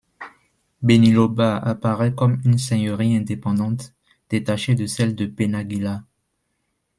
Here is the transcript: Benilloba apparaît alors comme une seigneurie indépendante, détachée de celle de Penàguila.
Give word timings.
Benilloba 0.81 1.57
apparaît 1.61 2.05
alors 2.07 2.15
comme 2.15 2.41
une 2.43 2.57
seigneurie 2.57 3.15
indépendante, 3.15 3.93
détachée 4.31 4.73
de 4.73 4.87
celle 4.87 5.13
de 5.13 5.27
Penàguila. 5.27 6.01